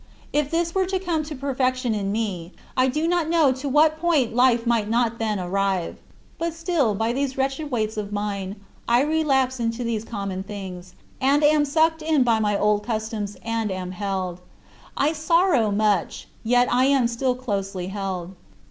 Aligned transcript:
If 0.33 0.49
this 0.49 0.73
were 0.73 0.87
to 0.87 0.97
come 0.97 1.21
to 1.25 1.35
perfection 1.35 1.93
in 1.93 2.11
me 2.11 2.53
I 2.75 2.87
do 2.87 3.07
not 3.07 3.29
know 3.29 3.51
to 3.51 3.69
what 3.69 3.99
point 3.99 4.35
life 4.35 4.65
might 4.65 4.89
not 4.89 5.19
then 5.19 5.39
arrive. 5.39 5.97
But 6.39 6.55
still, 6.55 6.95
by 6.95 7.13
these 7.13 7.37
wretched 7.37 7.69
weights 7.69 7.97
of 7.97 8.11
mine, 8.11 8.55
I 8.87 9.03
relapse 9.03 9.59
into 9.59 9.83
these 9.83 10.03
common 10.03 10.41
things, 10.41 10.95
and 11.21 11.43
am 11.43 11.65
sucked 11.65 12.01
in 12.01 12.23
by 12.23 12.39
my 12.39 12.57
old 12.57 12.83
customs 12.83 13.37
and 13.45 13.69
am 13.71 13.91
held. 13.91 14.41
I 14.97 15.13
sorrow 15.13 15.69
much, 15.69 16.27
yet 16.43 16.67
I 16.73 16.85
am 16.85 17.07
still 17.07 17.35
closely 17.35 17.89
held. 17.89 18.33